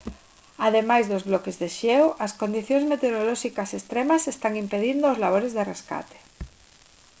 [0.67, 6.17] ademais dos bloques de xeo as condicións meteorolóxicas extremas están impedindo os labores de rescate